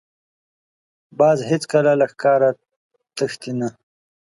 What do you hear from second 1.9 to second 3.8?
له ښکار تښتي نه